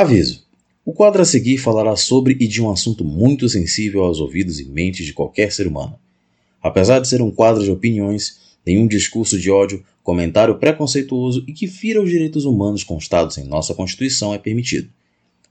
Aviso: 0.00 0.44
o 0.82 0.94
quadro 0.94 1.20
a 1.20 1.26
seguir 1.26 1.58
falará 1.58 1.94
sobre 1.94 2.34
e 2.40 2.48
de 2.48 2.62
um 2.62 2.70
assunto 2.70 3.04
muito 3.04 3.46
sensível 3.50 4.02
aos 4.02 4.18
ouvidos 4.18 4.58
e 4.58 4.64
mentes 4.64 5.04
de 5.04 5.12
qualquer 5.12 5.52
ser 5.52 5.66
humano. 5.66 5.98
Apesar 6.62 7.00
de 7.00 7.06
ser 7.06 7.20
um 7.20 7.30
quadro 7.30 7.62
de 7.62 7.70
opiniões, 7.70 8.38
nenhum 8.64 8.86
discurso 8.86 9.38
de 9.38 9.50
ódio, 9.50 9.84
comentário 10.02 10.58
preconceituoso 10.58 11.44
e 11.46 11.52
que 11.52 11.66
fira 11.66 12.00
os 12.00 12.08
direitos 12.08 12.46
humanos 12.46 12.82
constados 12.82 13.36
em 13.36 13.44
nossa 13.44 13.74
Constituição 13.74 14.32
é 14.32 14.38
permitido. 14.38 14.88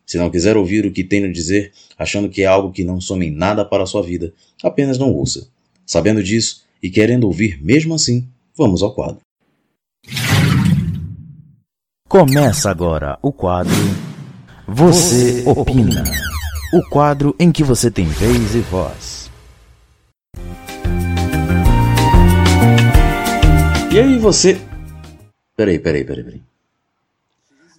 Se 0.03 0.17
não 0.17 0.31
quiser 0.31 0.57
ouvir 0.57 0.83
o 0.83 0.91
que 0.91 1.03
tenho 1.03 1.27
a 1.27 1.31
dizer, 1.31 1.71
achando 1.95 2.27
que 2.27 2.41
é 2.41 2.47
algo 2.47 2.71
que 2.71 2.83
não 2.83 2.99
some 2.99 3.27
em 3.27 3.31
nada 3.31 3.63
para 3.63 3.83
a 3.83 3.85
sua 3.85 4.01
vida, 4.01 4.33
apenas 4.63 4.97
não 4.97 5.13
ouça. 5.13 5.47
Sabendo 5.85 6.23
disso 6.23 6.63
e 6.81 6.89
querendo 6.89 7.25
ouvir 7.25 7.63
mesmo 7.63 7.93
assim, 7.93 8.27
vamos 8.57 8.81
ao 8.81 8.95
quadro. 8.95 9.19
Começa 12.07 12.71
agora 12.71 13.19
o 13.21 13.31
quadro 13.31 14.08
Você 14.71 15.43
Opina. 15.47 16.03
O 16.71 16.87
quadro 16.89 17.35
em 17.39 17.51
que 17.51 17.63
você 17.63 17.89
tem 17.89 18.05
vez 18.05 18.53
e 18.53 18.59
voz. 18.59 19.31
E 23.91 23.99
aí 23.99 24.19
você. 24.19 24.61
Peraí, 25.57 25.79
peraí, 25.79 26.03
peraí, 26.03 26.23
peraí. 26.23 26.41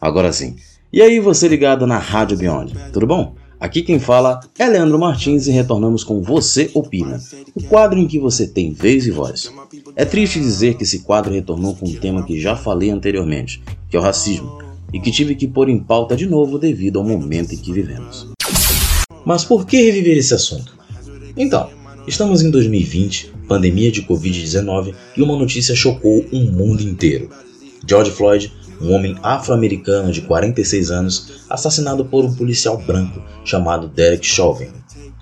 Agora 0.00 0.32
sim. 0.32 0.56
E 0.92 1.00
aí 1.00 1.20
você 1.20 1.46
ligado 1.46 1.86
na 1.86 1.96
Rádio 1.96 2.36
Beyond, 2.36 2.74
tudo 2.92 3.06
bom? 3.06 3.36
Aqui 3.60 3.82
quem 3.82 4.00
fala 4.00 4.40
é 4.58 4.66
Leandro 4.66 4.98
Martins 4.98 5.46
e 5.46 5.52
retornamos 5.52 6.02
com 6.02 6.20
Você 6.22 6.72
Opina, 6.74 7.20
o 7.54 7.62
quadro 7.62 8.00
em 8.00 8.08
que 8.08 8.18
você 8.18 8.48
tem 8.48 8.72
vez 8.72 9.06
e 9.06 9.12
voz. 9.12 9.52
É 9.94 10.04
triste 10.04 10.40
dizer 10.40 10.74
que 10.74 10.82
esse 10.82 11.00
quadro 11.00 11.32
retornou 11.32 11.76
com 11.76 11.86
um 11.86 11.94
tema 11.94 12.24
que 12.24 12.40
já 12.40 12.56
falei 12.56 12.90
anteriormente, 12.90 13.62
que 13.88 13.96
é 13.96 14.00
o 14.00 14.02
racismo, 14.02 14.69
e 14.92 15.00
que 15.00 15.10
tive 15.10 15.34
que 15.34 15.46
pôr 15.46 15.68
em 15.68 15.78
pauta 15.78 16.16
de 16.16 16.26
novo 16.26 16.58
devido 16.58 16.98
ao 16.98 17.04
momento 17.04 17.54
em 17.54 17.58
que 17.58 17.72
vivemos. 17.72 18.28
Mas 19.24 19.44
por 19.44 19.66
que 19.66 19.82
reviver 19.82 20.16
esse 20.16 20.34
assunto? 20.34 20.78
Então, 21.36 21.70
estamos 22.06 22.42
em 22.42 22.50
2020, 22.50 23.32
pandemia 23.46 23.90
de 23.90 24.02
Covid-19 24.02 24.94
e 25.16 25.22
uma 25.22 25.36
notícia 25.36 25.74
chocou 25.74 26.24
o 26.32 26.36
um 26.36 26.50
mundo 26.50 26.82
inteiro. 26.82 27.30
George 27.86 28.10
Floyd 28.10 28.52
um 28.80 28.94
homem 28.94 29.16
afro-americano 29.22 30.10
de 30.10 30.22
46 30.22 30.90
anos 30.90 31.44
assassinado 31.50 32.04
por 32.04 32.24
um 32.24 32.34
policial 32.34 32.78
branco 32.78 33.22
chamado 33.44 33.88
Derek 33.88 34.26
Chauvin. 34.26 34.68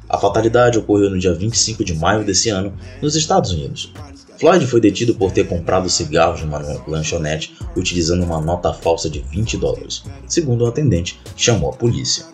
A 0.08 0.16
fatalidade 0.16 0.78
ocorreu 0.78 1.10
no 1.10 1.18
dia 1.18 1.34
25 1.34 1.84
de 1.84 1.94
maio 1.94 2.24
desse 2.24 2.48
ano, 2.48 2.72
nos 3.02 3.16
Estados 3.16 3.50
Unidos. 3.50 3.92
Floyd 4.38 4.64
foi 4.68 4.80
detido 4.80 5.16
por 5.16 5.32
ter 5.32 5.48
comprado 5.48 5.90
cigarros 5.90 6.42
numa 6.42 6.58
lanchonete 6.86 7.56
utilizando 7.76 8.22
uma 8.22 8.40
nota 8.40 8.72
falsa 8.72 9.10
de 9.10 9.18
20 9.18 9.56
dólares, 9.56 10.04
segundo 10.28 10.64
o 10.64 10.68
atendente 10.68 11.18
chamou 11.36 11.70
a 11.70 11.72
polícia. 11.72 12.24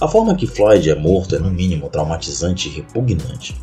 A 0.00 0.08
forma 0.08 0.34
que 0.34 0.46
Floyd 0.46 0.88
é 0.88 0.94
morto 0.94 1.36
é 1.36 1.38
no 1.38 1.50
mínimo 1.50 1.90
traumatizante 1.90 2.68
e 2.68 2.72
repugnante. 2.72 3.54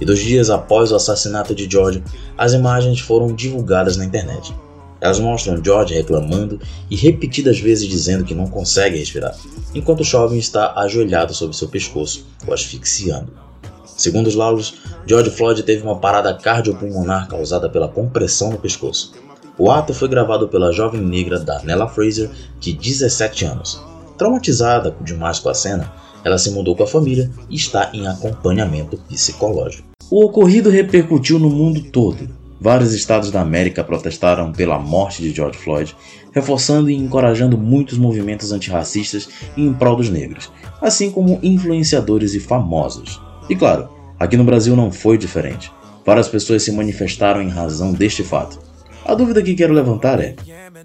E 0.00 0.04
dois 0.04 0.20
dias 0.20 0.50
após 0.50 0.92
o 0.92 0.96
assassinato 0.96 1.52
de 1.52 1.68
George, 1.68 2.02
as 2.38 2.52
imagens 2.52 3.00
foram 3.00 3.34
divulgadas 3.34 3.96
na 3.96 4.04
internet. 4.04 4.54
Elas 5.00 5.18
mostram 5.18 5.62
George 5.62 5.94
reclamando 5.94 6.60
e 6.88 6.94
repetidas 6.94 7.58
vezes 7.58 7.88
dizendo 7.88 8.24
que 8.24 8.34
não 8.34 8.46
consegue 8.46 8.98
respirar, 8.98 9.36
enquanto 9.74 10.00
o 10.00 10.04
jovem 10.04 10.38
está 10.38 10.74
ajoelhado 10.74 11.34
sobre 11.34 11.56
seu 11.56 11.68
pescoço, 11.68 12.24
o 12.46 12.52
asfixiando. 12.52 13.45
Segundo 13.86 14.26
os 14.26 14.34
laudos, 14.34 14.74
George 15.06 15.30
Floyd 15.30 15.62
teve 15.62 15.82
uma 15.82 15.98
parada 15.98 16.34
cardiopulmonar 16.34 17.28
causada 17.28 17.68
pela 17.68 17.88
compressão 17.88 18.50
no 18.50 18.58
pescoço. 18.58 19.12
O 19.58 19.70
ato 19.70 19.94
foi 19.94 20.08
gravado 20.08 20.48
pela 20.48 20.72
jovem 20.72 21.00
negra 21.00 21.38
Darnella 21.38 21.88
Fraser, 21.88 22.30
de 22.58 22.72
17 22.72 23.44
anos. 23.44 23.82
Traumatizada 24.18 24.94
demais 25.00 25.38
com 25.38 25.48
a 25.48 25.54
cena, 25.54 25.92
ela 26.24 26.38
se 26.38 26.50
mudou 26.50 26.74
com 26.74 26.82
a 26.82 26.86
família 26.86 27.30
e 27.48 27.54
está 27.54 27.90
em 27.92 28.06
acompanhamento 28.06 28.96
psicológico. 29.08 29.88
O 30.10 30.24
ocorrido 30.24 30.70
repercutiu 30.70 31.38
no 31.38 31.50
mundo 31.50 31.82
todo, 31.90 32.28
Vários 32.60 32.94
estados 32.94 33.30
da 33.30 33.42
América 33.42 33.84
protestaram 33.84 34.50
pela 34.50 34.78
morte 34.78 35.20
de 35.20 35.30
George 35.30 35.58
Floyd, 35.58 35.94
reforçando 36.32 36.88
e 36.88 36.96
encorajando 36.96 37.58
muitos 37.58 37.98
movimentos 37.98 38.50
antirracistas 38.50 39.28
em 39.56 39.72
prol 39.74 39.96
dos 39.96 40.08
negros, 40.08 40.50
assim 40.80 41.10
como 41.10 41.38
influenciadores 41.42 42.34
e 42.34 42.40
famosos. 42.40 43.20
E 43.48 43.54
claro, 43.54 43.88
aqui 44.18 44.36
no 44.36 44.44
Brasil 44.44 44.74
não 44.74 44.90
foi 44.90 45.16
diferente. 45.16 45.70
Várias 46.04 46.28
pessoas 46.28 46.62
se 46.62 46.72
manifestaram 46.72 47.42
em 47.42 47.48
razão 47.48 47.92
deste 47.92 48.22
fato. 48.22 48.58
A 49.04 49.14
dúvida 49.14 49.42
que 49.42 49.54
quero 49.54 49.72
levantar 49.72 50.20
é: 50.20 50.34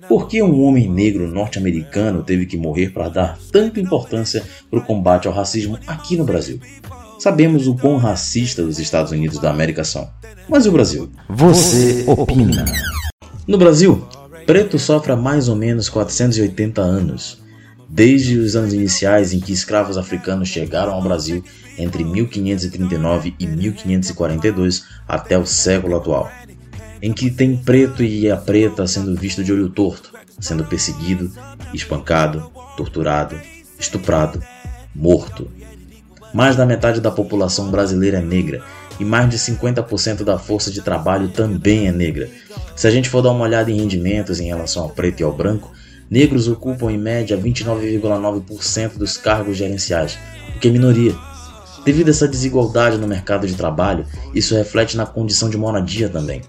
por 0.07 0.27
que 0.27 0.41
um 0.43 0.63
homem 0.63 0.89
negro 0.89 1.27
norte-americano 1.27 2.23
teve 2.23 2.45
que 2.45 2.57
morrer 2.57 2.89
para 2.89 3.09
dar 3.09 3.39
tanta 3.51 3.79
importância 3.79 4.43
para 4.69 4.79
o 4.79 4.83
combate 4.83 5.27
ao 5.27 5.33
racismo 5.33 5.79
aqui 5.87 6.15
no 6.15 6.23
Brasil? 6.23 6.59
Sabemos 7.17 7.67
o 7.67 7.75
quão 7.75 7.97
racista 7.97 8.61
os 8.63 8.79
Estados 8.79 9.11
Unidos 9.11 9.39
da 9.39 9.49
América 9.49 9.83
são. 9.83 10.09
Mas 10.49 10.65
e 10.65 10.69
o 10.69 10.71
Brasil? 10.71 11.09
Você 11.29 12.03
opina. 12.07 12.65
No 13.47 13.57
Brasil, 13.57 14.07
preto 14.45 14.77
sofre 14.77 15.11
há 15.11 15.15
mais 15.15 15.47
ou 15.47 15.55
menos 15.55 15.89
480 15.89 16.81
anos. 16.81 17.41
Desde 17.93 18.37
os 18.37 18.55
anos 18.55 18.73
iniciais 18.73 19.33
em 19.33 19.41
que 19.41 19.51
escravos 19.51 19.97
africanos 19.97 20.47
chegaram 20.47 20.93
ao 20.93 21.01
Brasil 21.01 21.43
entre 21.77 22.05
1539 22.05 23.35
e 23.37 23.45
1542 23.45 24.85
até 25.05 25.37
o 25.37 25.45
século 25.45 25.97
atual, 25.97 26.31
em 27.01 27.11
que 27.11 27.29
tem 27.29 27.57
preto 27.57 28.01
e 28.01 28.31
a 28.31 28.37
preta 28.37 28.87
sendo 28.87 29.13
visto 29.13 29.43
de 29.43 29.51
olho 29.51 29.67
torto, 29.67 30.13
sendo 30.39 30.63
perseguido, 30.63 31.33
espancado, 31.73 32.49
torturado, 32.77 33.37
estuprado, 33.77 34.41
morto, 34.95 35.51
mais 36.33 36.55
da 36.55 36.65
metade 36.65 37.01
da 37.01 37.11
população 37.11 37.69
brasileira 37.69 38.19
é 38.19 38.21
negra 38.21 38.63
e 39.01 39.03
mais 39.03 39.29
de 39.29 39.37
50% 39.37 40.23
da 40.23 40.39
força 40.39 40.71
de 40.71 40.81
trabalho 40.81 41.27
também 41.27 41.89
é 41.89 41.91
negra. 41.91 42.29
Se 42.73 42.87
a 42.87 42.91
gente 42.91 43.09
for 43.09 43.21
dar 43.21 43.31
uma 43.31 43.43
olhada 43.43 43.69
em 43.69 43.75
rendimentos 43.75 44.39
em 44.39 44.45
relação 44.45 44.83
ao 44.83 44.89
preto 44.89 45.19
e 45.19 45.23
ao 45.25 45.33
branco, 45.33 45.73
negros 46.11 46.49
ocupam 46.49 46.91
em 46.91 46.97
média 46.97 47.37
29,9% 47.37 48.97
dos 48.97 49.15
cargos 49.15 49.55
gerenciais, 49.55 50.19
o 50.53 50.59
que 50.59 50.67
é 50.67 50.71
minoria. 50.71 51.15
Devido 51.85 52.09
a 52.09 52.11
essa 52.11 52.27
desigualdade 52.27 52.97
no 52.97 53.07
mercado 53.07 53.47
de 53.47 53.55
trabalho, 53.55 54.05
isso 54.35 54.53
reflete 54.53 54.97
na 54.97 55.05
condição 55.05 55.49
de 55.49 55.57
moradia 55.57 56.09
também. 56.09 56.41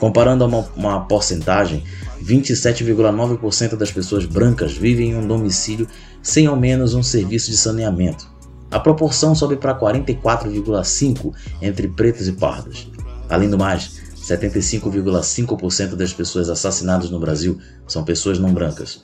Comparando 0.00 0.42
a 0.42 0.46
uma, 0.46 0.66
uma 0.74 1.00
porcentagem, 1.00 1.84
27,9% 2.24 3.76
das 3.76 3.92
pessoas 3.92 4.24
brancas 4.24 4.72
vivem 4.72 5.10
em 5.10 5.16
um 5.16 5.28
domicílio 5.28 5.86
sem 6.22 6.46
ao 6.46 6.56
menos 6.56 6.94
um 6.94 7.02
serviço 7.02 7.50
de 7.50 7.56
saneamento. 7.58 8.26
A 8.70 8.80
proporção 8.80 9.34
sobe 9.34 9.56
para 9.56 9.78
44,5% 9.78 11.32
entre 11.60 11.88
pretos 11.88 12.26
e 12.26 12.32
pardos. 12.32 12.90
Além 13.28 13.50
do 13.50 13.58
mais, 13.58 14.00
75,5% 14.22 15.96
das 15.96 16.12
pessoas 16.12 16.48
assassinadas 16.48 17.10
no 17.10 17.18
Brasil 17.18 17.58
são 17.86 18.04
pessoas 18.04 18.38
não 18.38 18.54
brancas. 18.54 19.02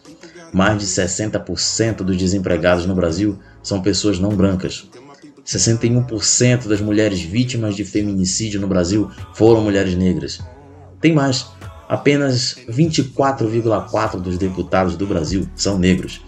Mais 0.52 0.78
de 0.78 0.86
60% 0.86 1.96
dos 1.96 2.16
desempregados 2.16 2.86
no 2.86 2.94
Brasil 2.94 3.36
são 3.62 3.82
pessoas 3.82 4.20
não 4.20 4.30
brancas. 4.30 4.88
61% 5.44 6.68
das 6.68 6.80
mulheres 6.80 7.20
vítimas 7.20 7.74
de 7.74 7.84
feminicídio 7.84 8.60
no 8.60 8.68
Brasil 8.68 9.10
foram 9.34 9.60
mulheres 9.62 9.94
negras. 9.94 10.40
Tem 11.00 11.12
mais, 11.12 11.46
apenas 11.88 12.56
24,4% 12.68 14.20
dos 14.20 14.38
deputados 14.38 14.96
do 14.96 15.04
Brasil 15.06 15.48
são 15.56 15.76
negros 15.78 16.20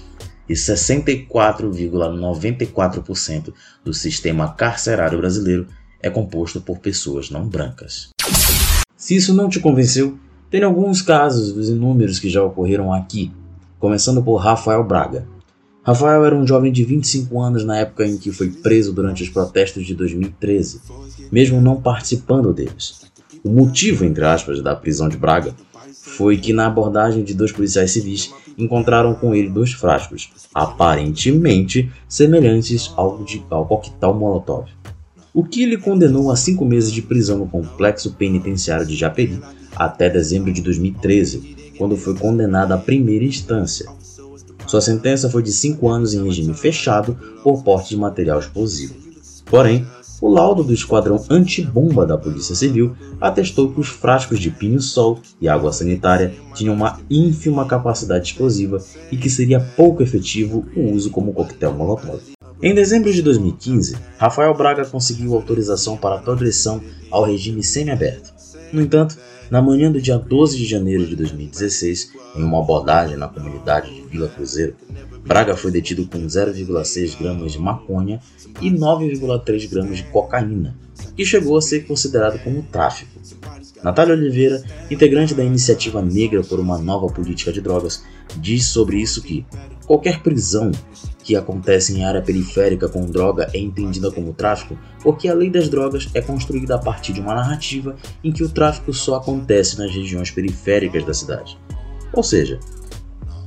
e 0.48 0.54
64,94% 0.54 3.52
do 3.84 3.94
sistema 3.94 4.52
carcerário 4.52 5.18
brasileiro 5.18 5.68
é 6.02 6.10
composto 6.10 6.60
por 6.60 6.78
pessoas 6.78 7.30
não 7.30 7.46
brancas. 7.46 8.10
Se 9.10 9.16
isso 9.16 9.34
não 9.34 9.48
te 9.48 9.58
convenceu, 9.58 10.16
tem 10.48 10.62
alguns 10.62 11.02
casos 11.02 11.52
dos 11.52 11.68
inúmeros 11.68 12.20
que 12.20 12.30
já 12.30 12.44
ocorreram 12.44 12.92
aqui, 12.92 13.32
começando 13.76 14.22
por 14.22 14.36
Rafael 14.36 14.84
Braga. 14.84 15.26
Rafael 15.82 16.24
era 16.24 16.36
um 16.36 16.46
jovem 16.46 16.70
de 16.70 16.84
25 16.84 17.40
anos 17.40 17.64
na 17.64 17.76
época 17.76 18.06
em 18.06 18.16
que 18.16 18.30
foi 18.30 18.50
preso 18.50 18.92
durante 18.92 19.24
os 19.24 19.28
protestos 19.28 19.84
de 19.84 19.96
2013, 19.96 20.82
mesmo 21.32 21.60
não 21.60 21.82
participando 21.82 22.54
deles. 22.54 23.00
O 23.42 23.50
motivo, 23.50 24.04
entre 24.04 24.24
aspas, 24.24 24.62
da 24.62 24.76
prisão 24.76 25.08
de 25.08 25.16
Braga 25.16 25.56
foi 25.92 26.36
que 26.36 26.52
na 26.52 26.68
abordagem 26.68 27.24
de 27.24 27.34
dois 27.34 27.50
policiais 27.50 27.90
civis 27.90 28.32
encontraram 28.56 29.12
com 29.14 29.34
ele 29.34 29.50
dois 29.50 29.72
frascos, 29.72 30.30
aparentemente 30.54 31.90
semelhantes 32.08 32.92
ao, 32.96 33.24
de, 33.24 33.42
ao 33.50 33.66
coquetel 33.66 34.14
Molotov. 34.14 34.68
O 35.32 35.44
que 35.44 35.64
lhe 35.64 35.76
condenou 35.76 36.30
a 36.30 36.36
cinco 36.36 36.64
meses 36.64 36.90
de 36.90 37.02
prisão 37.02 37.38
no 37.38 37.48
complexo 37.48 38.14
penitenciário 38.14 38.84
de 38.84 38.96
Japeri 38.96 39.40
até 39.76 40.10
dezembro 40.10 40.52
de 40.52 40.60
2013, 40.60 41.74
quando 41.78 41.96
foi 41.96 42.14
condenado 42.14 42.72
à 42.72 42.78
primeira 42.78 43.24
instância. 43.24 43.88
Sua 44.66 44.80
sentença 44.80 45.30
foi 45.30 45.42
de 45.42 45.52
cinco 45.52 45.88
anos 45.88 46.14
em 46.14 46.24
regime 46.24 46.54
fechado 46.54 47.16
por 47.42 47.62
porte 47.62 47.90
de 47.90 47.96
material 47.96 48.38
explosivo. 48.38 48.94
Porém, 49.46 49.86
O 50.20 50.28
laudo 50.28 50.62
do 50.62 50.74
esquadrão 50.74 51.24
antibomba 51.30 52.04
da 52.04 52.18
Polícia 52.18 52.54
Civil 52.54 52.94
atestou 53.18 53.72
que 53.72 53.80
os 53.80 53.88
frascos 53.88 54.38
de 54.38 54.50
pinho-sol 54.50 55.18
e 55.40 55.48
água 55.48 55.72
sanitária 55.72 56.34
tinham 56.54 56.74
uma 56.74 57.00
ínfima 57.08 57.64
capacidade 57.64 58.26
explosiva 58.26 58.76
e 59.10 59.16
que 59.16 59.30
seria 59.30 59.58
pouco 59.58 60.02
efetivo 60.02 60.66
o 60.76 60.92
uso 60.92 61.10
como 61.10 61.32
coquetel 61.32 61.72
molotov. 61.72 62.20
Em 62.62 62.74
dezembro 62.74 63.10
de 63.10 63.22
2015, 63.22 63.96
Rafael 64.18 64.54
Braga 64.54 64.84
conseguiu 64.84 65.34
autorização 65.34 65.96
para 65.96 66.18
progressão 66.18 66.78
ao 67.10 67.24
regime 67.24 67.62
semiaberto. 67.64 68.34
No 68.70 68.82
entanto, 68.82 69.16
na 69.50 69.62
manhã 69.62 69.90
do 69.90 69.98
dia 69.98 70.18
12 70.18 70.58
de 70.58 70.66
janeiro 70.66 71.06
de 71.06 71.16
2016, 71.16 72.12
em 72.36 72.42
uma 72.42 72.60
abordagem 72.60 73.16
na 73.16 73.28
comunidade 73.28 73.94
de 73.94 74.02
Vila 74.02 74.28
Cruzeiro, 74.28 74.76
Braga 75.24 75.56
foi 75.56 75.70
detido 75.70 76.06
com 76.06 76.18
0,6 76.18 77.18
gramas 77.18 77.52
de 77.52 77.58
maconha 77.58 78.20
e 78.60 78.70
9,3 78.70 79.68
gramas 79.70 79.98
de 79.98 80.04
cocaína, 80.04 80.76
que 81.16 81.24
chegou 81.24 81.56
a 81.56 81.62
ser 81.62 81.86
considerado 81.86 82.42
como 82.42 82.62
tráfico. 82.62 83.20
Natália 83.82 84.14
Oliveira, 84.14 84.62
integrante 84.90 85.34
da 85.34 85.44
Iniciativa 85.44 86.02
Negra 86.02 86.42
por 86.42 86.60
uma 86.60 86.78
Nova 86.78 87.06
Política 87.06 87.52
de 87.52 87.60
Drogas, 87.60 88.04
diz 88.36 88.66
sobre 88.66 88.98
isso 88.98 89.22
que 89.22 89.46
qualquer 89.86 90.22
prisão 90.22 90.70
que 91.22 91.34
acontece 91.36 91.96
em 91.96 92.04
área 92.04 92.22
periférica 92.22 92.88
com 92.88 93.06
droga 93.06 93.48
é 93.52 93.58
entendida 93.58 94.10
como 94.10 94.32
tráfico 94.32 94.78
porque 95.02 95.28
a 95.28 95.34
lei 95.34 95.50
das 95.50 95.68
drogas 95.68 96.08
é 96.14 96.20
construída 96.20 96.74
a 96.74 96.78
partir 96.78 97.12
de 97.12 97.20
uma 97.20 97.34
narrativa 97.34 97.96
em 98.22 98.32
que 98.32 98.42
o 98.42 98.48
tráfico 98.48 98.92
só 98.92 99.16
acontece 99.16 99.78
nas 99.78 99.92
regiões 99.92 100.30
periféricas 100.30 101.04
da 101.04 101.14
cidade. 101.14 101.58
Ou 102.12 102.22
seja, 102.22 102.58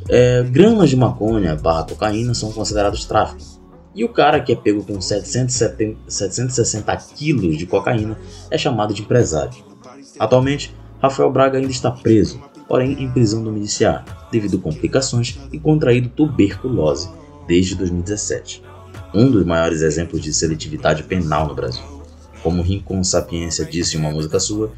é, 0.09 0.43
gramas 0.43 0.89
de 0.89 0.97
maconha 0.97 1.55
barra 1.55 1.83
cocaína 1.83 2.33
são 2.33 2.51
considerados 2.51 3.05
tráfico. 3.05 3.41
E 3.95 4.03
o 4.03 4.09
cara 4.09 4.39
que 4.39 4.51
é 4.51 4.55
pego 4.55 4.83
com 4.83 4.99
770, 4.99 5.99
760 6.07 6.95
quilos 7.15 7.57
de 7.57 7.65
cocaína 7.65 8.17
é 8.49 8.57
chamado 8.57 8.93
de 8.93 9.03
empresário. 9.03 9.63
Atualmente, 10.19 10.75
Rafael 11.01 11.31
Braga 11.31 11.57
ainda 11.57 11.71
está 11.71 11.91
preso, 11.91 12.41
porém 12.67 12.93
em 13.03 13.11
prisão 13.11 13.43
domiciliar, 13.43 14.03
devido 14.31 14.57
a 14.57 14.61
complicações 14.61 15.37
e 15.51 15.59
contraído 15.59 16.09
tuberculose 16.09 17.09
desde 17.47 17.75
2017. 17.75 18.63
Um 19.13 19.29
dos 19.29 19.45
maiores 19.45 19.81
exemplos 19.81 20.21
de 20.21 20.33
seletividade 20.33 21.03
penal 21.03 21.47
no 21.47 21.53
Brasil. 21.53 21.83
Como 22.41 22.63
Rincon 22.63 23.03
Sapiência 23.03 23.63
disse 23.63 23.95
em 23.95 23.99
uma 23.99 24.11
música 24.11 24.39
sua, 24.39 24.71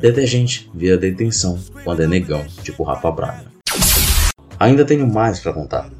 detergente 0.00 0.70
vira 0.72 0.96
detenção 0.96 1.58
quando 1.82 2.02
é 2.02 2.06
negão, 2.06 2.44
tipo 2.62 2.84
Rafa 2.84 3.10
Braga. 3.10 3.52
Ainda 4.58 4.84
tenho 4.84 5.06
mais 5.06 5.40
para 5.40 5.52
contar. 5.52 5.90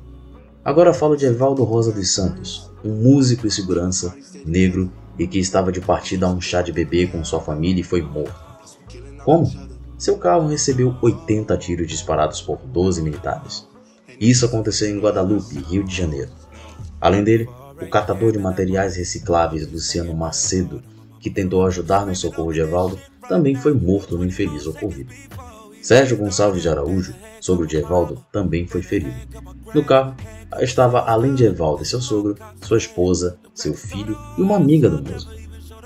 Agora 0.65 0.95
falo 0.95 1.17
de 1.17 1.27
Evaldo 1.27 1.65
Rosa 1.65 1.91
dos 1.91 2.15
Santos, 2.15 2.71
um 2.85 2.93
músico 2.93 3.47
e 3.47 3.51
segurança 3.51 4.15
negro 4.45 4.93
e 5.19 5.27
que 5.27 5.39
estava 5.39 5.73
de 5.73 5.81
partida 5.81 6.27
a 6.27 6.31
um 6.31 6.41
chá 6.41 6.63
de 6.63 6.71
bebê 6.71 7.07
com 7.07 7.25
sua 7.25 7.41
família 7.41 7.81
e 7.81 7.85
foi 7.85 8.03
morto. 8.03 8.35
Como? 9.25 9.51
Seu 9.99 10.17
carro 10.19 10.49
recebeu 10.49 10.95
80 11.01 11.57
tiros 11.57 11.89
disparados 11.89 12.41
por 12.43 12.59
12 12.59 13.03
militares. 13.03 13.67
Isso 14.21 14.47
aconteceu 14.47 14.89
em 14.89 15.01
Guadalupe, 15.01 15.59
Rio 15.59 15.85
de 15.85 15.97
Janeiro. 15.97 16.31
Além 17.01 17.25
dele, 17.25 17.49
o 17.81 17.89
catador 17.89 18.33
de 18.33 18.39
materiais 18.39 18.97
recicláveis 18.97 19.71
Luciano 19.71 20.15
Macedo, 20.15 20.83
que 21.19 21.31
tentou 21.31 21.67
ajudar 21.67 22.07
no 22.07 22.15
socorro 22.15 22.53
de 22.53 22.61
Evaldo, 22.61 22.99
também 23.29 23.55
foi 23.55 23.75
morto 23.75 24.17
no 24.17 24.25
infeliz 24.25 24.67
ocorrido. 24.67 25.13
Sérgio 25.82 26.17
Gonçalves 26.17 26.62
de 26.62 26.69
Araújo, 26.69 27.12
sogro 27.40 27.67
de 27.67 27.76
Evaldo, 27.76 28.25
também 28.31 28.69
foi 28.69 28.82
ferido. 28.82 29.17
No 29.75 29.84
carro 29.84 30.14
estava, 30.61 31.00
além 31.00 31.34
de 31.34 31.44
Evaldo 31.44 31.82
e 31.82 31.87
seu 31.87 32.00
sogro, 32.00 32.37
sua 32.62 32.79
esposa, 32.79 33.37
seu 33.52 33.75
filho 33.75 34.17
e 34.38 34.43
uma 34.43 34.56
amiga 34.56 34.88
do 34.88 35.02
músico. 35.02 35.32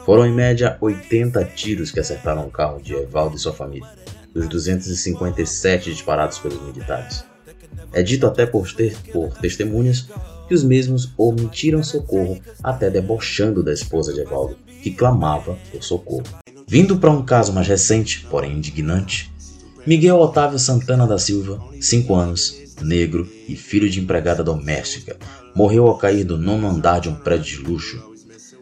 Foram 0.05 0.27
em 0.27 0.33
média 0.33 0.77
80 0.81 1.43
tiros 1.57 1.91
que 1.91 1.99
acertaram 1.99 2.47
o 2.47 2.51
carro 2.51 2.81
de 2.81 2.95
Evaldo 2.95 3.37
e 3.37 3.39
sua 3.39 3.55
família, 3.55 3.89
dos 4.35 4.47
257 4.49 5.91
disparados 5.91 6.39
pelos 6.39 6.63
militares. 6.63 7.25
É 7.93 8.03
dito 8.03 8.27
até 8.27 8.45
por, 8.45 8.71
ter, 8.73 8.95
por 9.11 9.33
testemunhas 9.39 10.09
que 10.47 10.55
os 10.55 10.63
mesmos 10.63 11.11
omitiram 11.17 11.83
socorro, 11.83 12.39
até 12.63 12.91
debochando 12.91 13.63
da 13.63 13.73
esposa 13.73 14.13
de 14.13 14.21
Evaldo, 14.21 14.57
que 14.83 14.91
clamava 14.91 15.59
por 15.73 15.83
socorro. 15.83 16.23
Vindo 16.69 16.99
para 16.99 17.11
um 17.11 17.25
caso 17.25 17.53
mais 17.53 17.67
recente, 17.67 18.27
porém 18.29 18.59
indignante, 18.59 19.33
Miguel 19.87 20.19
Otávio 20.19 20.59
Santana 20.59 21.07
da 21.07 21.17
Silva, 21.17 21.63
5 21.81 22.13
anos, 22.13 22.57
negro 22.83 23.31
e 23.49 23.55
filho 23.55 23.89
de 23.89 24.01
empregada 24.01 24.43
doméstica, 24.43 25.17
morreu 25.55 25.87
ao 25.87 25.97
cair 25.97 26.25
do 26.25 26.37
nono 26.37 26.67
andar 26.67 26.99
de 26.99 27.09
um 27.09 27.15
prédio 27.15 27.59
de 27.59 27.71
luxo. 27.71 28.03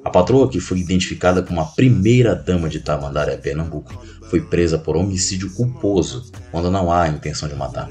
A 0.05 0.11
patroa, 0.11 0.51
que 0.51 0.61
foi 0.61 0.81
identificada 0.81 1.43
como 1.43 1.63
a 1.63 1.65
primeira 1.65 2.35
dama 2.35 2.69
de 2.69 2.81
Tamandaré, 2.81 3.39
Pernambuco, 3.39 3.99
foi 4.29 4.43
presa 4.43 4.77
por 4.77 4.99
homicídio 4.99 5.51
culposo, 5.55 6.31
quando 6.51 6.71
não 6.71 6.93
há 6.93 7.09
intenção 7.09 7.49
de 7.49 7.55
matar, 7.55 7.91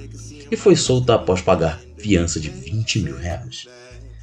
e 0.52 0.56
foi 0.56 0.76
solta 0.76 1.16
após 1.16 1.42
pagar 1.42 1.82
fiança 1.98 2.40
de 2.40 2.50
20 2.50 3.00
mil 3.00 3.18
reais. 3.18 3.66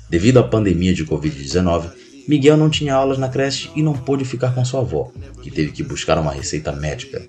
Devido 0.09 0.39
à 0.39 0.45
pandemia 0.45 0.95
de 0.95 1.05
Covid-19, 1.05 1.91
Miguel 2.29 2.57
não 2.57 2.71
tinha 2.71 2.95
aulas 2.95 3.19
na 3.19 3.29
creche 3.29 3.71
e 3.75 3.83
não 3.83 3.93
pôde 3.93 4.25
ficar 4.25 4.55
com 4.55 4.65
sua 4.65 4.83
avó, 4.83 5.11
que 5.43 5.51
teve 5.51 5.73
que 5.73 5.83
buscar 5.83 6.17
uma 6.17 6.33
receita 6.33 6.71
médica. 6.71 7.21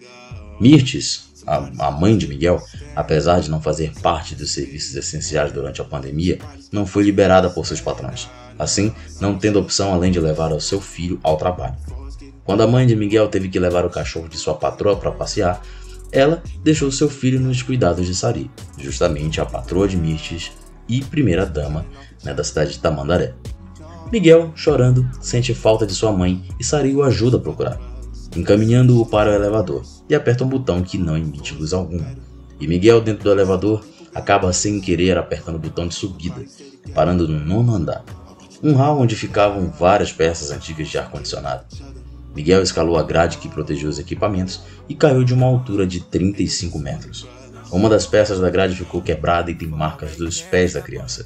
Mirtes, 0.59 1.30
a, 1.45 1.87
a 1.87 1.91
mãe 1.91 2.17
de 2.17 2.27
Miguel, 2.27 2.61
apesar 2.95 3.39
de 3.39 3.49
não 3.49 3.61
fazer 3.61 3.91
parte 4.01 4.35
dos 4.35 4.51
serviços 4.51 4.95
essenciais 4.95 5.51
durante 5.51 5.81
a 5.81 5.85
pandemia, 5.85 6.39
não 6.71 6.85
foi 6.85 7.03
liberada 7.03 7.49
por 7.49 7.65
seus 7.65 7.81
patrões, 7.81 8.29
assim 8.57 8.93
não 9.19 9.37
tendo 9.37 9.59
opção 9.59 9.93
além 9.93 10.11
de 10.11 10.19
levar 10.19 10.51
o 10.51 10.61
seu 10.61 10.79
filho 10.81 11.19
ao 11.23 11.37
trabalho. 11.37 11.75
Quando 12.43 12.61
a 12.61 12.67
mãe 12.67 12.85
de 12.85 12.95
Miguel 12.95 13.27
teve 13.27 13.49
que 13.49 13.59
levar 13.59 13.85
o 13.85 13.89
cachorro 13.89 14.27
de 14.27 14.37
sua 14.37 14.55
patroa 14.55 14.95
para 14.95 15.11
passear, 15.11 15.61
ela 16.11 16.43
deixou 16.63 16.91
seu 16.91 17.09
filho 17.09 17.39
nos 17.39 17.61
cuidados 17.61 18.05
de 18.05 18.13
Sari, 18.13 18.49
justamente 18.77 19.39
a 19.39 19.45
patroa 19.45 19.87
de 19.87 19.95
Mirtes 19.95 20.51
e 20.89 21.01
primeira 21.03 21.45
dama 21.45 21.85
né, 22.23 22.33
da 22.33 22.43
cidade 22.43 22.73
de 22.73 22.79
Tamandaré. 22.79 23.33
Miguel, 24.11 24.51
chorando, 24.55 25.09
sente 25.21 25.53
falta 25.53 25.87
de 25.87 25.93
sua 25.93 26.11
mãe 26.11 26.43
e 26.59 26.63
Sari 26.63 26.93
o 26.93 27.03
ajuda 27.03 27.37
a 27.37 27.39
procurar 27.39 27.90
encaminhando-o 28.35 29.05
para 29.05 29.31
o 29.31 29.33
elevador, 29.33 29.83
e 30.09 30.15
aperta 30.15 30.43
um 30.43 30.49
botão 30.49 30.81
que 30.81 30.97
não 30.97 31.17
emite 31.17 31.53
luz 31.53 31.73
alguma. 31.73 32.15
E 32.59 32.67
Miguel, 32.67 33.01
dentro 33.01 33.23
do 33.23 33.31
elevador, 33.31 33.83
acaba 34.13 34.51
sem 34.53 34.79
querer 34.79 35.17
apertando 35.17 35.55
o 35.55 35.59
botão 35.59 35.87
de 35.87 35.95
subida, 35.95 36.43
parando 36.93 37.27
no 37.27 37.39
nono 37.39 37.75
andar, 37.75 38.03
um 38.63 38.73
hall 38.73 38.99
onde 38.99 39.15
ficavam 39.15 39.71
várias 39.71 40.11
peças 40.11 40.51
antigas 40.51 40.87
de 40.87 40.97
ar-condicionado. 40.97 41.65
Miguel 42.35 42.61
escalou 42.61 42.97
a 42.97 43.03
grade 43.03 43.37
que 43.37 43.49
protegeu 43.49 43.89
os 43.89 43.99
equipamentos 43.99 44.61
e 44.87 44.95
caiu 44.95 45.23
de 45.23 45.33
uma 45.33 45.45
altura 45.45 45.85
de 45.85 45.99
35 45.99 46.79
metros. 46.79 47.27
Uma 47.71 47.89
das 47.89 48.05
peças 48.05 48.39
da 48.39 48.49
grade 48.49 48.75
ficou 48.75 49.01
quebrada 49.01 49.49
e 49.49 49.55
tem 49.55 49.67
marcas 49.67 50.15
dos 50.15 50.41
pés 50.41 50.73
da 50.73 50.81
criança. 50.81 51.25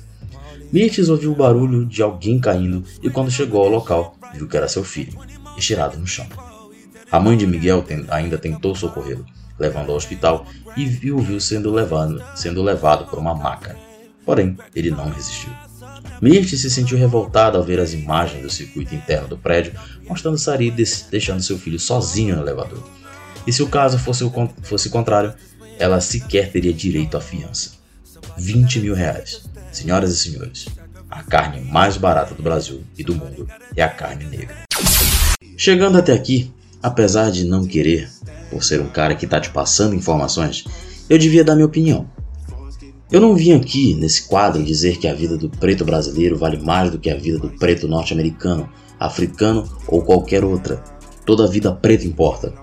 Mirtes 0.71 1.09
ouviu 1.09 1.31
o 1.31 1.35
barulho 1.35 1.85
de 1.85 2.01
alguém 2.01 2.39
caindo 2.39 2.83
e, 3.01 3.09
quando 3.09 3.31
chegou 3.31 3.63
ao 3.63 3.69
local, 3.69 4.15
viu 4.33 4.47
que 4.47 4.57
era 4.57 4.67
seu 4.67 4.83
filho, 4.83 5.19
estirado 5.57 5.97
no 5.97 6.07
chão. 6.07 6.27
A 7.15 7.19
mãe 7.21 7.37
de 7.37 7.47
Miguel 7.47 7.81
ainda 8.09 8.37
tentou 8.37 8.75
socorrê-lo, 8.75 9.25
levando 9.57 9.89
ao 9.89 9.95
hospital 9.95 10.45
e 10.75 10.85
viu, 10.85 11.39
sendo 11.39 11.71
levado, 11.71 12.21
sendo 12.35 12.61
levado 12.61 13.05
por 13.05 13.17
uma 13.17 13.33
maca. 13.33 13.77
Porém, 14.25 14.57
ele 14.75 14.91
não 14.91 15.09
resistiu. 15.09 15.49
Mirth 16.21 16.49
se 16.49 16.69
sentiu 16.69 16.97
revoltada 16.97 17.57
ao 17.57 17.63
ver 17.63 17.79
as 17.79 17.93
imagens 17.93 18.43
do 18.43 18.49
circuito 18.49 18.93
interno 18.93 19.29
do 19.29 19.37
prédio, 19.37 19.71
mostrando 20.05 20.37
Sari 20.37 20.69
deixando 21.09 21.41
seu 21.41 21.57
filho 21.57 21.79
sozinho 21.79 22.35
no 22.35 22.41
elevador. 22.41 22.83
E 23.47 23.53
se 23.53 23.63
o 23.63 23.69
caso 23.69 23.97
fosse 23.97 24.25
o 24.25 24.49
fosse 24.63 24.89
contrário, 24.89 25.33
ela 25.79 26.01
sequer 26.01 26.51
teria 26.51 26.73
direito 26.73 27.15
à 27.15 27.21
fiança. 27.21 27.75
20 28.37 28.81
mil 28.81 28.93
reais. 28.93 29.41
Senhoras 29.71 30.11
e 30.11 30.17
senhores, 30.17 30.67
a 31.09 31.23
carne 31.23 31.61
mais 31.61 31.95
barata 31.95 32.35
do 32.35 32.43
Brasil 32.43 32.83
e 32.97 33.05
do 33.05 33.15
mundo 33.15 33.47
é 33.73 33.81
a 33.81 33.89
carne 33.89 34.25
negra. 34.25 34.65
Chegando 35.55 35.97
até 35.97 36.11
aqui, 36.11 36.53
Apesar 36.85 37.31
de 37.31 37.45
não 37.45 37.65
querer, 37.65 38.07
por 38.51 38.63
ser 38.63 38.79
um 38.79 38.87
cara 38.87 39.15
que 39.15 39.25
tá 39.25 39.41
te 39.41 39.49
passando 39.49 39.95
informações, 39.95 40.65
eu 41.09 41.17
devia 41.17 41.43
dar 41.43 41.55
minha 41.55 41.65
opinião. 41.65 42.07
Eu 43.11 43.19
não 43.19 43.35
vim 43.35 43.53
aqui 43.53 43.95
nesse 43.95 44.27
quadro 44.27 44.61
dizer 44.63 44.99
que 44.99 45.07
a 45.07 45.13
vida 45.15 45.35
do 45.35 45.49
preto 45.49 45.83
brasileiro 45.83 46.37
vale 46.37 46.59
mais 46.59 46.91
do 46.91 46.99
que 46.99 47.09
a 47.09 47.17
vida 47.17 47.39
do 47.39 47.49
preto 47.49 47.87
norte-americano, 47.87 48.69
africano 48.99 49.67
ou 49.87 50.03
qualquer 50.03 50.45
outra. 50.45 50.83
Toda 51.25 51.47
vida 51.47 51.71
preta 51.71 52.05
importa. 52.05 52.53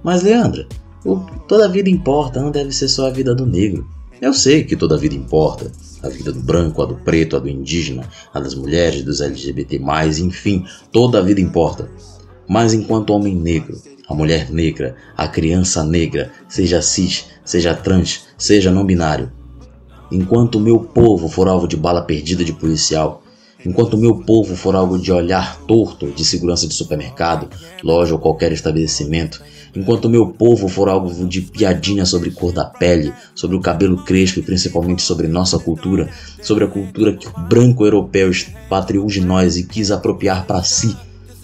Mas, 0.00 0.22
Leandra, 0.22 0.68
o 1.04 1.16
toda 1.48 1.68
vida 1.68 1.90
importa 1.90 2.40
não 2.40 2.52
deve 2.52 2.70
ser 2.70 2.86
só 2.86 3.08
a 3.08 3.10
vida 3.10 3.34
do 3.34 3.46
negro. 3.46 3.84
Eu 4.20 4.32
sei 4.32 4.62
que 4.62 4.76
toda 4.76 4.96
vida 4.96 5.16
importa. 5.16 5.72
A 6.04 6.08
vida 6.08 6.30
do 6.30 6.40
branco, 6.40 6.82
a 6.82 6.86
do 6.86 6.94
preto, 6.94 7.34
a 7.34 7.40
do 7.40 7.48
indígena, 7.48 8.08
a 8.32 8.38
das 8.38 8.54
mulheres, 8.54 9.02
dos 9.02 9.20
LGBT, 9.20 9.80
enfim, 10.20 10.64
toda 10.92 11.18
a 11.18 11.20
vida 11.20 11.40
importa. 11.40 11.90
Mas 12.52 12.74
enquanto 12.74 13.10
homem 13.10 13.36
negro, 13.36 13.80
a 14.08 14.12
mulher 14.12 14.50
negra, 14.50 14.96
a 15.16 15.28
criança 15.28 15.84
negra, 15.84 16.32
seja 16.48 16.82
cis, 16.82 17.26
seja 17.44 17.76
trans, 17.76 18.26
seja 18.36 18.72
não 18.72 18.84
binário, 18.84 19.30
enquanto 20.10 20.56
o 20.56 20.60
meu 20.60 20.80
povo 20.80 21.28
for 21.28 21.46
alvo 21.46 21.68
de 21.68 21.76
bala 21.76 22.02
perdida 22.02 22.44
de 22.44 22.52
policial, 22.52 23.22
Enquanto 23.64 23.92
o 23.92 23.98
meu 23.98 24.20
povo 24.20 24.56
for 24.56 24.74
algo 24.74 24.98
de 24.98 25.12
olhar 25.12 25.60
torto 25.66 26.06
de 26.06 26.24
segurança 26.24 26.66
de 26.66 26.72
supermercado, 26.72 27.46
loja 27.84 28.14
ou 28.14 28.18
qualquer 28.18 28.52
estabelecimento, 28.52 29.42
enquanto 29.76 30.06
o 30.06 30.08
meu 30.08 30.28
povo 30.28 30.66
for 30.66 30.88
algo 30.88 31.26
de 31.26 31.42
piadinha 31.42 32.06
sobre 32.06 32.30
cor 32.30 32.52
da 32.52 32.64
pele, 32.64 33.12
sobre 33.34 33.58
o 33.58 33.60
cabelo 33.60 34.02
crespo 34.02 34.38
e 34.38 34.42
principalmente 34.42 35.02
sobre 35.02 35.28
nossa 35.28 35.58
cultura, 35.58 36.08
sobre 36.40 36.64
a 36.64 36.68
cultura 36.68 37.14
que 37.14 37.28
o 37.28 37.40
branco 37.48 37.84
europeu 37.84 38.30
expatriou 38.30 39.06
de 39.08 39.20
nós 39.20 39.58
e 39.58 39.64
quis 39.64 39.90
apropriar 39.90 40.46
para 40.46 40.62
si, 40.62 40.96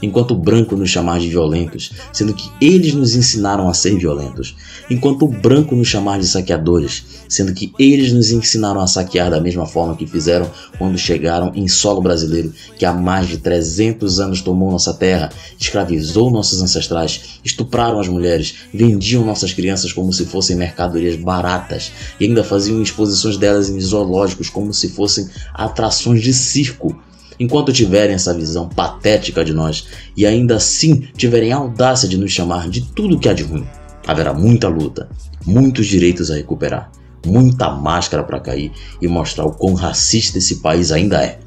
enquanto 0.02 0.32
o 0.32 0.36
branco 0.36 0.76
nos 0.76 0.90
chamar 0.90 1.20
de 1.20 1.28
violentos, 1.28 1.92
sendo 2.12 2.34
que 2.34 2.50
eles 2.60 2.94
nos 2.94 3.14
ensinaram 3.14 3.68
a 3.68 3.74
ser 3.74 3.96
violentos, 3.96 4.56
enquanto 4.90 5.24
o 5.24 5.28
branco 5.28 5.74
nos 5.74 5.88
chamar 5.88 6.18
de 6.18 6.26
saqueadores, 6.26 7.04
sendo 7.28 7.52
que 7.54 7.72
eles 7.78 8.12
nos 8.12 8.30
ensinaram 8.30 8.80
a 8.80 8.86
saquear 8.86 9.30
da 9.30 9.40
mesma 9.40 9.66
forma 9.66 9.96
que 9.96 10.06
fizeram 10.06 10.50
quando 10.78 10.98
chegaram 10.98 11.52
em 11.54 11.66
solo 11.68 12.00
brasileiro, 12.00 12.52
que 12.78 12.84
há 12.84 12.92
mais 12.92 13.28
de 13.28 13.38
300 13.38 14.20
anos 14.20 14.42
tomou 14.42 14.70
nossa 14.70 14.92
terra, 14.92 15.30
escravizou 15.58 16.30
nossos 16.30 16.60
ancestrais, 16.60 17.40
estupraram 17.44 17.98
as 17.98 18.08
mulheres, 18.08 18.54
vendiam 18.72 19.24
nossas 19.24 19.52
crianças 19.52 19.92
como 19.92 20.12
se 20.12 20.26
fossem 20.26 20.56
mercadorias 20.56 21.16
baratas 21.16 21.92
e 22.20 22.26
ainda 22.26 22.44
faziam 22.44 22.82
exposições 22.82 23.36
delas 23.36 23.68
em 23.68 23.80
zoológicos 23.80 24.50
como 24.50 24.72
se 24.72 24.88
fossem 24.90 25.28
atrações 25.54 26.22
de 26.22 26.32
circo 26.32 26.96
enquanto 27.38 27.72
tiverem 27.72 28.14
essa 28.14 28.34
visão 28.34 28.68
patética 28.68 29.44
de 29.44 29.52
nós 29.52 29.86
e 30.16 30.26
ainda 30.26 30.56
assim 30.56 31.08
tiverem 31.16 31.52
a 31.52 31.56
audácia 31.56 32.08
de 32.08 32.16
nos 32.16 32.32
chamar 32.32 32.68
de 32.68 32.82
tudo 32.92 33.18
que 33.18 33.28
há 33.28 33.32
de 33.32 33.42
ruim, 33.42 33.66
haverá 34.06 34.32
muita 34.32 34.68
luta, 34.68 35.08
muitos 35.44 35.86
direitos 35.86 36.30
a 36.30 36.34
recuperar, 36.34 36.90
muita 37.24 37.70
máscara 37.70 38.22
para 38.22 38.40
cair 38.40 38.72
e 39.00 39.08
mostrar 39.08 39.44
o 39.44 39.52
quão 39.52 39.74
racista 39.74 40.38
esse 40.38 40.56
país 40.56 40.92
ainda 40.92 41.22
é. 41.22 41.38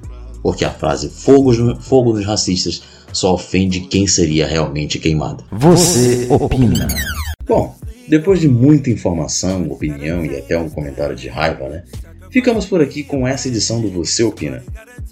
Porque 0.42 0.64
a 0.64 0.72
frase 0.72 1.10
fogo, 1.10 1.54
fogo 1.82 2.14
nos 2.14 2.26
racistas 2.26 2.82
só 3.12 3.34
ofende 3.34 3.82
quem 3.82 4.08
seria 4.08 4.48
realmente 4.48 5.00
queimado. 5.00 5.44
Você 5.52 6.28
opina. 6.30 6.88
Bom, 7.48 7.76
depois 8.08 8.40
de 8.40 8.48
muita 8.48 8.90
informação, 8.90 9.70
opinião 9.70 10.24
e 10.26 10.38
até 10.38 10.58
um 10.58 10.70
comentário 10.70 11.16
de 11.16 11.28
raiva, 11.28 11.68
né? 11.68 11.84
Ficamos 12.32 12.66
por 12.66 12.80
aqui 12.80 13.04
com 13.04 13.28
essa 13.28 13.48
edição 13.48 13.82
do 13.82 13.90
Você 13.90 14.24
Opina. 14.24 14.64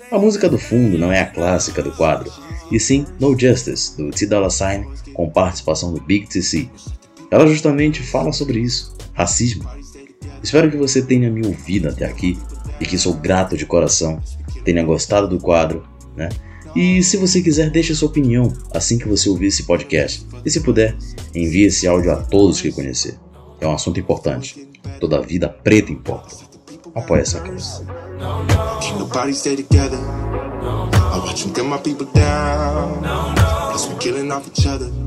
A 0.09 0.17
música 0.17 0.47
do 0.47 0.57
fundo 0.57 0.97
não 0.97 1.11
é 1.11 1.19
a 1.19 1.25
clássica 1.25 1.83
do 1.83 1.91
quadro, 1.91 2.31
e 2.71 2.79
sim 2.79 3.05
No 3.19 3.37
Justice, 3.37 3.97
do 3.97 4.09
T 4.09 4.25
Dolla 4.25 4.49
Sign, 4.49 4.87
com 5.13 5.29
participação 5.29 5.93
do 5.93 5.99
Big 5.99 6.27
TC. 6.27 6.69
Ela 7.29 7.45
justamente 7.45 8.01
fala 8.01 8.31
sobre 8.31 8.59
isso, 8.59 8.95
racismo. 9.13 9.69
Espero 10.41 10.71
que 10.71 10.77
você 10.77 11.01
tenha 11.01 11.29
me 11.29 11.45
ouvido 11.45 11.89
até 11.89 12.05
aqui 12.05 12.39
e 12.79 12.85
que 12.85 12.97
sou 12.97 13.15
grato 13.15 13.57
de 13.57 13.65
coração, 13.65 14.21
tenha 14.63 14.81
gostado 14.81 15.27
do 15.27 15.39
quadro, 15.39 15.83
né? 16.15 16.29
E 16.73 17.03
se 17.03 17.17
você 17.17 17.41
quiser, 17.41 17.69
deixe 17.69 17.93
sua 17.93 18.07
opinião 18.07 18.53
assim 18.73 18.97
que 18.97 19.07
você 19.07 19.27
ouvir 19.27 19.47
esse 19.47 19.63
podcast. 19.63 20.25
E 20.45 20.49
se 20.49 20.61
puder, 20.61 20.95
envie 21.35 21.63
esse 21.63 21.85
áudio 21.85 22.11
a 22.11 22.17
todos 22.17 22.61
que 22.61 22.71
conhecer. 22.71 23.15
É 23.59 23.67
um 23.67 23.73
assunto 23.73 23.99
importante. 23.99 24.67
Toda 24.99 25.21
vida 25.21 25.49
preta 25.49 25.91
importa. 25.91 26.46
Apoie 26.97 27.21
essa 27.21 27.39
causa. 27.41 27.85
I 30.19 31.19
watch 31.19 31.43
them 31.43 31.53
gun 31.53 31.69
my 31.69 31.77
people 31.77 32.07
down. 32.07 33.03
Plus 33.69 33.87
we 33.87 33.95
killing 33.99 34.31
off 34.31 34.47
each 34.47 34.65
other. 34.65 35.06